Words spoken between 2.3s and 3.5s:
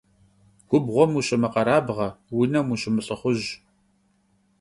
vunem vuşımılh'ıxhuj.